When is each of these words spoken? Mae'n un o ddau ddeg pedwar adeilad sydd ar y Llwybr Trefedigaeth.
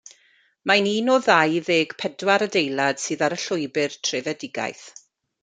Mae'n 0.69 0.87
un 0.91 1.11
o 1.15 1.17
ddau 1.27 1.57
ddeg 1.67 1.93
pedwar 1.99 2.47
adeilad 2.47 3.05
sydd 3.05 3.23
ar 3.29 3.37
y 3.37 3.39
Llwybr 3.45 4.01
Trefedigaeth. 4.09 4.89